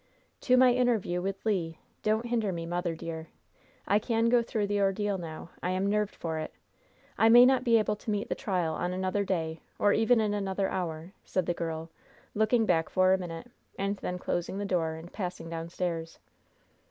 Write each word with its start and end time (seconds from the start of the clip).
"To 0.39 0.57
my 0.57 0.73
interview 0.73 1.21
with 1.21 1.45
Le! 1.45 1.73
Don't 2.01 2.25
hinder 2.25 2.51
me, 2.51 2.65
mother, 2.65 2.95
dear! 2.95 3.27
I 3.87 3.99
can 3.99 4.29
go 4.29 4.41
through 4.41 4.65
the 4.65 4.81
ordeal 4.81 5.19
now! 5.19 5.51
I 5.61 5.69
am 5.69 5.85
nerved 5.87 6.15
for 6.15 6.39
it. 6.39 6.51
I 7.19 7.29
may 7.29 7.45
not 7.45 7.63
be 7.63 7.77
able 7.77 7.95
to 7.97 8.09
meet 8.09 8.27
the 8.27 8.33
trial 8.33 8.73
on 8.73 8.93
another 8.93 9.23
day, 9.23 9.61
or 9.77 9.93
even 9.93 10.19
in 10.19 10.33
another 10.33 10.67
hour," 10.69 11.13
said 11.23 11.45
the 11.45 11.53
girl, 11.53 11.91
looking 12.33 12.65
back 12.65 12.89
for 12.89 13.13
a 13.13 13.17
minute, 13.19 13.51
and 13.77 13.97
then 13.97 14.17
closing 14.17 14.57
the 14.57 14.65
door 14.65 14.95
and 14.95 15.13
passing 15.13 15.51
downstairs. 15.51 16.17